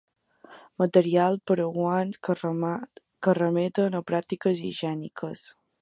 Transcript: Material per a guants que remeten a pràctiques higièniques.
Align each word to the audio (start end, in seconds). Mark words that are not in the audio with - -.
Material 0.81 1.37
per 1.51 1.57
a 1.65 1.67
guants 1.75 2.21
que 3.27 3.37
remeten 3.41 4.01
a 4.01 4.03
pràctiques 4.13 4.65
higièniques. 4.71 5.47